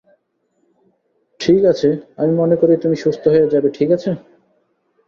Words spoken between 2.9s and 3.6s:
সুস্থ হয়ে